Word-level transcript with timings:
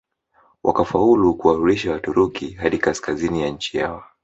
Wakafaulu 0.63 1.33
kuwarudisha 1.33 1.91
Waturuki 1.91 2.51
hadi 2.51 2.77
kaskazini 2.77 3.41
ya 3.41 3.49
nchi 3.49 3.77
yao 3.77 4.03